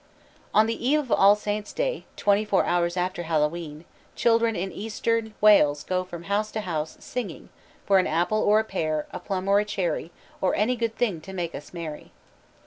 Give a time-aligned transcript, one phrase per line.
[0.51, 3.85] On the Eve of All Souls' Day, twenty four hours after Hallowe'en,
[4.15, 7.49] children in eastern Wales go from house to house singing
[7.85, 10.11] for "An apple or a pear, a plum or a cherry,
[10.41, 12.09] Or any good thing to make us merry."